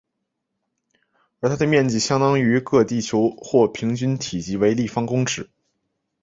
[1.41, 5.47] 而它的体积相当于个地球或平均体积为立方公尺。